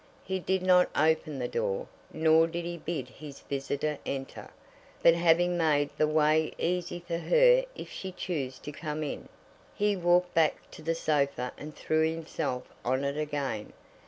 [0.23, 4.49] He did not open the door, nor did he bid his visitor enter,
[5.03, 9.29] but having made the way easy for her if she chose to come in,
[9.75, 13.73] he walked back to the sofa and threw himself on it again.